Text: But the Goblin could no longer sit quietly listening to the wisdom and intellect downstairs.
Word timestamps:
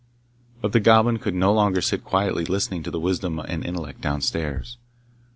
But 0.61 0.71
the 0.71 0.79
Goblin 0.79 1.19
could 1.19 1.35
no 1.35 1.53
longer 1.53 1.79
sit 1.79 2.03
quietly 2.03 2.43
listening 2.43 2.81
to 2.81 2.89
the 2.89 2.99
wisdom 2.99 3.37
and 3.37 3.63
intellect 3.63 4.01
downstairs. 4.01 4.77